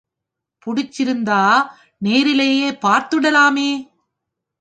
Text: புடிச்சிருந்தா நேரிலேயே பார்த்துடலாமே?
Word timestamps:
புடிச்சிருந்தா 0.67 1.41
நேரிலேயே 2.01 2.71
பார்த்துடலாமே? 2.71 3.69